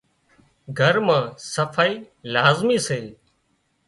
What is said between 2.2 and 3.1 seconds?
لازمي سي